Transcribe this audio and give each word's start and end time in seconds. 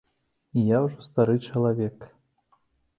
Я 0.69 0.79
ўжо 0.87 1.05
стары 1.09 1.37
чалавек. 1.47 2.11